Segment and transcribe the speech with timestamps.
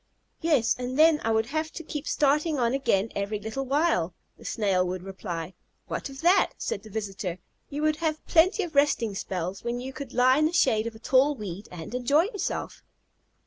[0.41, 4.43] "Yes, and then I would have to keep starting on again every little while," the
[4.43, 5.53] Snail would reply.
[5.85, 7.37] "What of that?" said the visitor;
[7.69, 10.95] "you would have plenty of resting spells, when you could lie in the shade of
[10.95, 12.83] a tall weed and enjoy yourself."